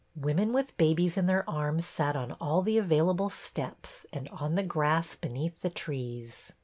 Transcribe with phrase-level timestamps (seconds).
[0.15, 4.63] Women with babies in their arms sat on all the available steps and on the
[4.63, 6.51] grass beneath the trees.